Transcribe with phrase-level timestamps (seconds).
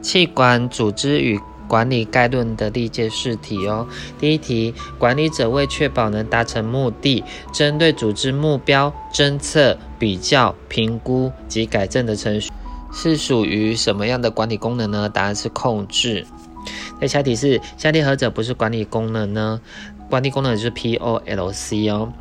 [0.00, 3.86] 器官、组织与管理概论的历届试题哦。
[4.18, 12.50] 第一题，管理者为确保能达成目的，针对组织目标侦测、比较、评估及改正的程序，
[12.92, 15.08] 是属于什么样的管理功能呢？
[15.08, 16.26] 答案是控制。
[17.00, 19.60] 那下题是，下列何者不是管理功能呢？
[20.08, 22.12] 管理功能就是 P O L C 哦。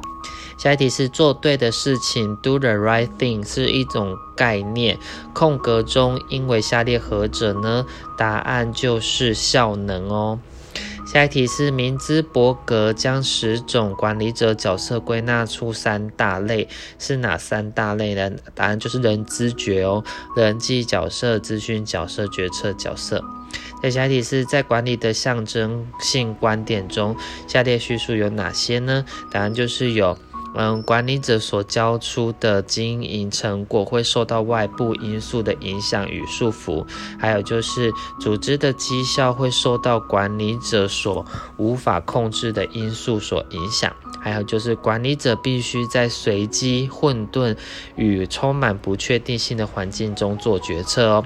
[0.58, 4.98] 下一题是做对的事情，do the right thing 是一种概念。
[5.34, 7.86] 空格中因为下列何者呢？
[8.18, 10.40] 答案就是效能哦。
[11.06, 16.68] 下一题是明兹伯格将十种管理者角色归纳出三大类，
[17.00, 18.32] 是哪三大类呢？
[18.54, 20.04] 答案就是人知觉哦，
[20.36, 23.24] 人际角色、资讯角色、决策角色。
[23.82, 27.16] 在下一题是在管理的象征性观点中，
[27.48, 29.06] 下列叙述有哪些呢？
[29.32, 30.18] 答案就是有。
[30.60, 36.84] 嗯，管理者所交出的经营成果会受到外部因素的影响与束缚，
[37.20, 41.24] 还有就是组织的绩效会受到管理者所
[41.58, 43.94] 无法控制的因素所影响。
[44.32, 47.56] 还有就是，管理者必须在随机、混沌
[47.96, 51.26] 与充满不确定性的环境中做决策哦。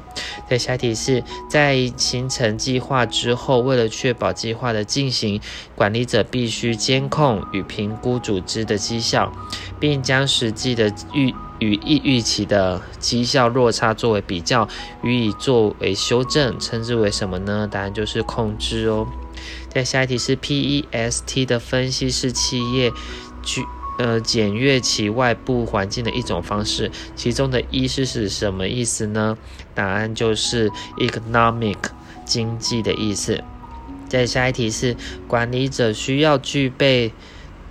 [0.50, 5.42] 在下题是在形成计划之后，为了确保计划的进行，
[5.76, 9.32] 管理者必须监控与评估组织的绩效，
[9.80, 14.68] 并将实际的预与预预期的绩效落差作为比较，
[15.04, 17.68] 予以作为修正，称之为什么呢？
[17.70, 19.08] 答案就是控制哦。
[19.74, 22.92] 在下一题是 PEST 的分析是企业
[23.42, 23.64] 去
[23.98, 29.38] 呃检阅其外部环境的一种方式，其中的“意思是什么意思呢？
[29.74, 31.78] 答案就是 economic
[32.26, 33.42] 经济的意思。
[34.10, 37.14] 在下一题是管理者需要具备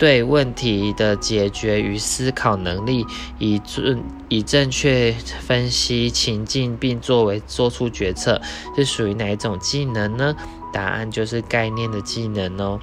[0.01, 3.05] 对问题的解决与思考能力，
[3.37, 8.41] 以正以正确分析情境并作为做出决策，
[8.75, 10.35] 是属于哪一种技能呢？
[10.73, 12.79] 答案就是概念的技能哦。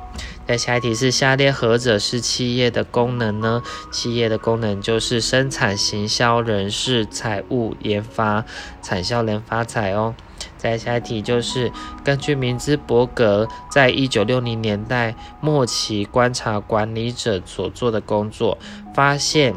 [0.47, 3.65] 在下一题是下列何者是企业的功能呢？
[3.91, 8.45] 企业的功能就是生产、行销、人事、财务、研发、
[8.81, 10.15] 产销人发财哦。
[10.59, 11.73] 再下一题就是
[12.05, 18.59] 根据明兹伯格在一九六零年代末期观察管理者所做的工作，
[18.93, 19.55] 发现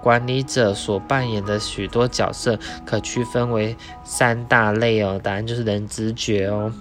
[0.00, 5.20] 管理者所扮演的许多角色可区分为三大类哦。
[5.22, 6.72] 答案就是人知觉哦。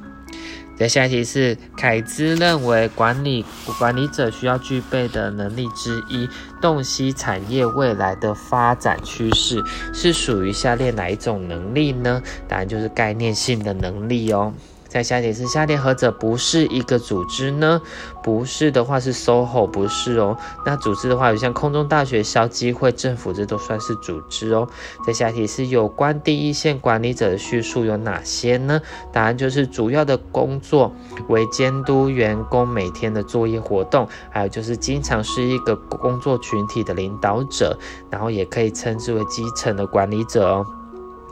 [0.77, 3.43] 接下一题是凯兹认为管理
[3.79, 6.29] 管理者需要具备的能力之一，
[6.61, 12.21] 洞悉产业未来的发展趋势，是属于下列哪一种能力呢？
[12.47, 14.53] 答案就是概念性的能力哦。
[14.97, 17.79] 在下一题是下列何者不是一个组织呢？
[18.23, 20.35] 不是的话是 SOHO，不是哦。
[20.65, 24.67] 那组织的话，有像空中大学、校机会、政府，这都算是组织哦。
[25.05, 28.81] 在下一题是有关第一线管理者的叙述有哪些呢？
[29.13, 30.91] 答案就是主要的工作
[31.27, 37.77] 为监督员工每天的作业活动，还有就是经常是一个工作群体的领导者，
[38.09, 40.65] 然后也可以称之为基层的管理者哦。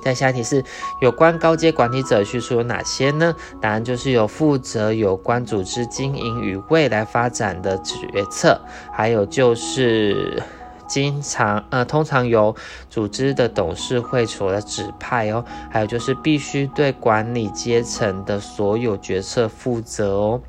[0.05, 0.63] 在下一题是
[1.01, 3.35] 有关高阶管理者叙述有哪些呢？
[3.59, 8.61] 答案就是有负责有关组织经营与未来发展的决策，
[8.93, 10.43] 还有就是
[10.87, 12.55] 经常呃通常由
[12.87, 20.41] 组织的董事会所指派哦，还有就是必须对管理阶层的所有决策负责哦。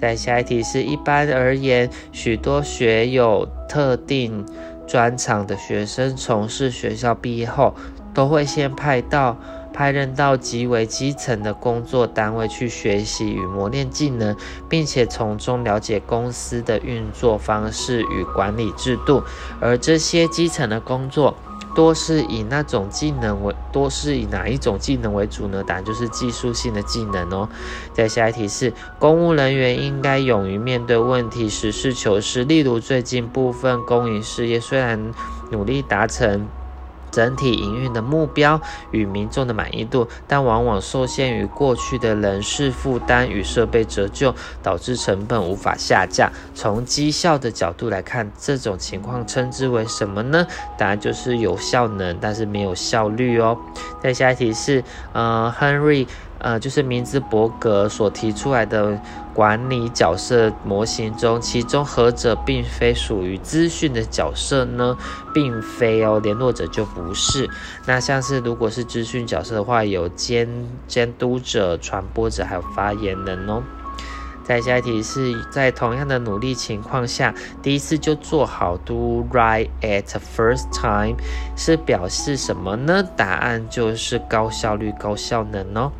[0.00, 4.44] 在下一题是一般而言，许多学有特定
[4.84, 7.72] 专长的学生从事学校毕业后。
[8.16, 9.36] 都会先派到
[9.74, 14.34] 派任到极为基层的工作单位去学习与磨练技能，
[14.70, 19.22] 并且从中了解公司的运作方式与管理制度。
[19.60, 21.36] 而这些基层的工作
[21.74, 25.62] 多是以那种技能为多是以哪一种技能为主呢？
[25.62, 27.46] 答案就是技术性的技能哦。
[27.92, 32.44] 在下一题是公务人员应该勇于面对问题，实事求是。
[32.44, 35.12] 例如最近部分公营事业虽然
[35.50, 36.48] 努力达成。
[37.16, 38.60] 整体营运的目标
[38.90, 46.30] 与民众的满意度，但往往受限于过去的人事负担与设备折旧，导致成本无法下降。
[46.54, 50.46] 从绩效的角度来看，这种情况称之为什么呢？
[50.76, 53.56] 答案就是有效能，但是没有效率哦。
[54.02, 56.06] 再下一题是，呃，Henry。
[56.38, 59.00] 呃，就是明兹伯格所提出来的
[59.34, 64.96] 管理角色模型中，其中何者并非属于资讯的角色呢？
[65.34, 67.48] 并非哦，联络者就不是。
[67.86, 70.48] 那像是如果是资讯角色的话，有监
[70.86, 73.62] 监督者、传播者，还有发言人哦。
[74.46, 81.16] 再下一题是在同样的努力情况下，第一次就做好 do right at first time
[81.56, 83.02] 是表示什么呢？
[83.16, 85.90] 答案就是高效率、高效能哦。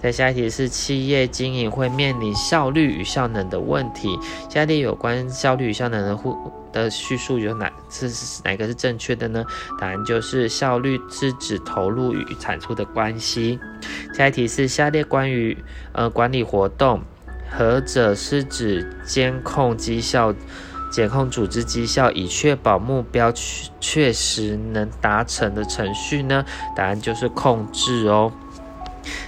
[0.00, 4.18] 再下一题是企业经营会面临效率与效能的问题，
[4.50, 6.36] 下列有关效率与效能的互
[6.72, 8.10] 的叙述有哪是
[8.42, 9.44] 哪个是正确的呢？
[9.78, 13.60] 答案就是效率是指投入与产出的关系。
[14.12, 15.56] 下一题是下列关于
[15.92, 17.00] 呃管理活动。
[17.56, 20.34] 何者是指监控绩效、
[20.90, 26.44] 监控组织绩效，以确保目标确确实能达成的程序呢？
[26.74, 28.32] 答案就是控制哦。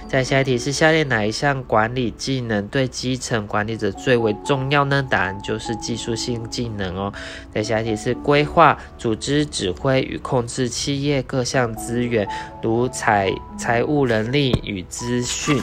[0.07, 5.05] 再下一题是下列哪一项管理技能对基层管理者最为重要呢？
[5.09, 7.11] 答案就是技术性技能哦。
[7.53, 12.27] 再下一题是规划、组织、指挥与控制企业各项资源，
[12.61, 15.61] 如财财务、人力与资讯。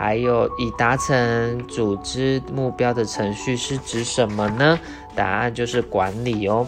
[0.00, 4.80] 还有已达成组织目标的程序是指什么呢？
[5.14, 6.66] 答案就是管理哦。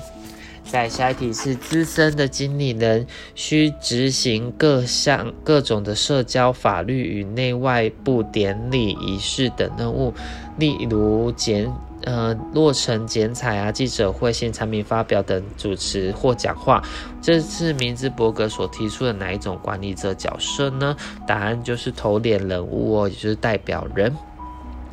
[0.64, 10.12] 在下一题是资深的经理人需执行各项各种的社交、法律与内外部典礼仪式等任务，
[10.58, 11.72] 例如检。
[12.04, 16.82] 呃，落成剪彩啊，记者会、新产品发表等主持或讲话，
[17.22, 20.96] 这是明兹伯格所提出的哪一种管理者角色呢？
[21.28, 24.12] 答案就是头脸人物哦，也就是代表人。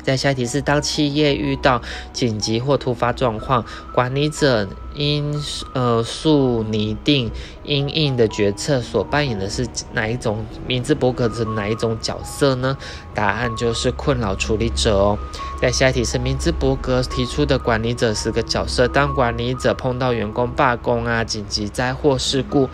[0.02, 1.80] 在下一题是：当企业遇到
[2.12, 5.32] 紧急或突发状况，管理者因
[5.72, 7.30] 呃速拟定
[7.64, 12.76] 应应的决策，所扮演的是哪一种明兹伯格的哪一种角色呢？
[13.14, 15.18] 答案就是困扰处理者哦。
[15.60, 22.68] 在下一题是明兹伯格提出的管理者十个角色，当管理者碰到员工罢工啊、紧急灾祸事故。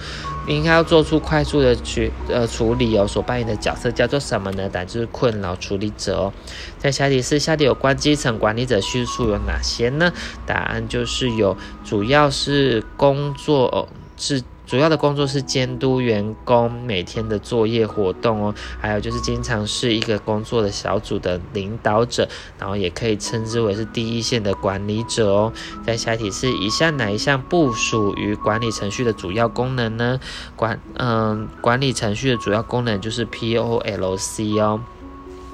[0.46, 4.68] 应该要做出快速的去呃处理哦，所扮演的角色叫做什么呢？
[4.68, 6.32] 答案就是困扰处理者哦。
[6.78, 10.12] 在下题是下题有关基层管理者叙述有哪些呢？
[10.46, 14.42] 答案就是有，主要是工作哦是。
[14.66, 22.28] 主要的工作是监督员工每天的作业活动哦，还有就是经常是一个工作的小组的领导者，
[22.58, 25.52] 然后也可以称之为是第一线的管理者哦。
[25.84, 30.18] 在下一题是以下哪一项不属于管理程序的主要功能呢？
[30.56, 34.80] 管嗯，管理程序的主要功能就是 P O L C 哦。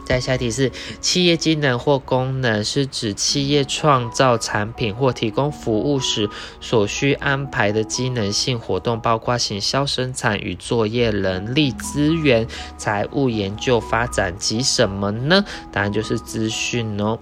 [0.05, 0.71] 在下一题是
[1.01, 6.29] 企业机能或功能，是指企业创造产品或提供服务时
[6.61, 12.47] 所需安排的机能性活动，包括行销、生产与作业、人力资源、
[12.77, 15.45] 财务、研究、发展及什么呢？
[15.71, 17.19] 答案就是资讯哦。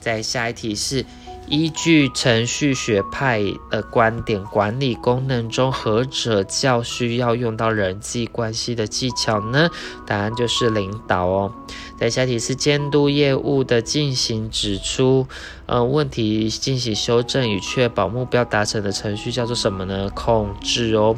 [0.00, 1.04] 在下一题是。
[1.50, 9.70] 依据程序学派的观点，管理功能中何者较需要用到人际关系的技巧呢？
[10.06, 11.50] 答案就是领导哦。
[11.98, 15.26] 在下题是监督业务的进行，指出
[15.66, 20.08] 呃问题进行修正与确保目标达成的程序叫做什么呢？
[20.14, 21.16] 控制哦。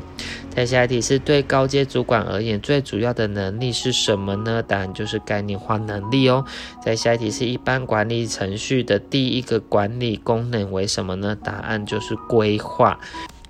[0.48, 4.62] 在下题是对高阶主管而言最主要的能力是什么呢？
[4.62, 6.44] 答案就是概念化能力哦。
[6.82, 11.36] 在下一题是一般管理程序的第一个管理功能为什么呢？
[11.36, 12.98] 答案就是规划。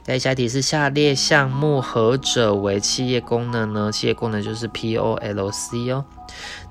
[0.02, 3.92] 在下题是下列项目何者为企业功能呢？
[3.92, 6.04] 企业功能就是 P O L C 哦。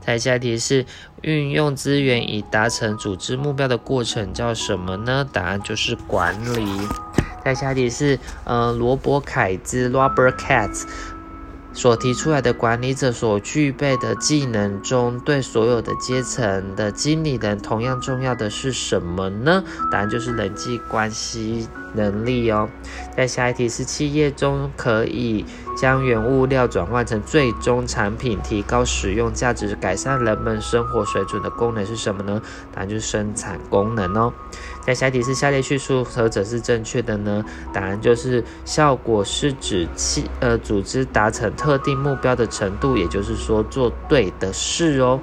[0.09, 0.87] 在下题是
[1.21, 5.23] 运用资源以达成组织目标的过程叫什么呢？
[5.31, 6.67] 答案就是管理。
[7.45, 10.87] 再下题是呃罗伯凯兹 Robert Katz
[11.73, 19.63] 所提出来的管理者所具备的技能中，对所有的阶层的经理人同样重要的是什么呢？
[19.91, 21.67] 答案就是人际关系。
[21.95, 22.69] 能力哦，
[23.17, 25.43] 在下一题是企业中可以
[25.75, 32.39] 将原物料转换成最终产品，提高使用价值，改善人们生活水准的功能是什么呢？
[32.71, 34.31] 答案就是生产功能哦。
[34.85, 37.43] 在下一题是下列叙述何者是正确的呢？
[37.73, 45.21] 答案就是效果是指企呃组织达成特定目标的程度，也就是说做对的事哦。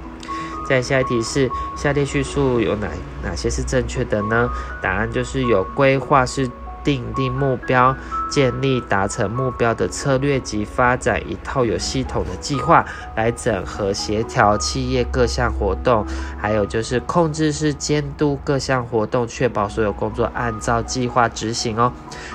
[0.69, 2.89] 再下一题是下列叙述有哪
[3.23, 4.49] 哪些是正确的呢？
[4.81, 6.49] 答案就是有规划是。
[6.87, 7.93] 定定目标，
[8.29, 16.05] 建立达成目标的策略及发展一套有系统的计划来整合协调企业各项活动，
[16.39, 21.91] 还有就是控制是监督各项活动，确保所有工作按照计划执行哦。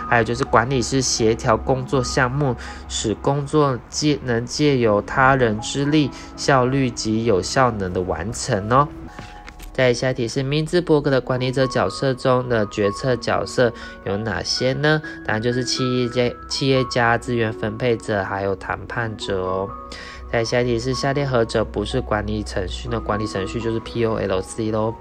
[0.07, 2.55] 还有就是管理是协调工作项目，
[2.91, 8.87] 使工作借能借由他人之力，效率及有效能的完成哦。
[9.73, 13.73] 在下一题是明兹伯格的管理者角色中的决策角色
[14.05, 15.01] 有哪些呢？
[15.25, 19.71] 答案就是企业家、企业家、资源分配者，还有谈判者哦。
[20.31, 23.01] 在下一题是下列何者不是管理程序呢？
[23.01, 24.95] 管理程序就是 P O L C 咯。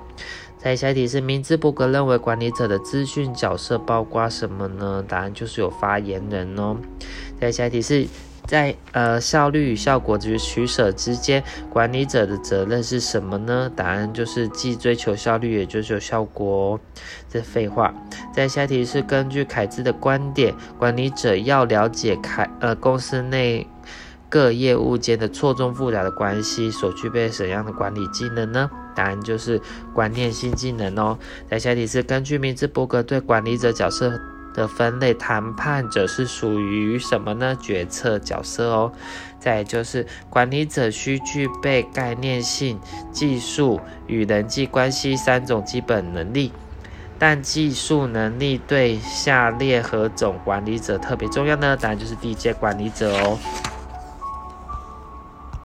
[0.58, 5.04] 在下一题是明兹伯格认为管理者的资讯角色包括什么呢？
[5.06, 6.78] 答案就是有发言人哦。
[7.40, 8.08] 在下一题是。
[8.52, 13.72] 在呃效率与效果之取舍之间，管理者的责任是什么呢？
[13.74, 16.78] 答案就是既追求效率，也追求效果。
[17.30, 17.94] 这废话。
[18.34, 23.66] 在下题是根据凯兹的观点，管理者要了解凯呃公司内
[24.28, 28.70] 各业务间的错综复杂的关系，所具备什么样的管理技能呢？
[28.94, 29.62] 答案就是
[29.94, 31.18] 观念性技能哦。
[31.50, 34.20] 在下题是根据明治伯格对管理者角色。
[34.54, 37.56] 的分类，谈判者是属于什么呢？
[37.62, 38.92] 决策角色哦。
[39.40, 42.80] 再就是管理者需具备概念性、
[43.12, 46.52] 技术与人际关系三种基本能力，
[47.18, 51.76] 但技术能力对下列何种管理者特别重要呢？
[51.76, 53.40] 当然就是地阶管理者哦。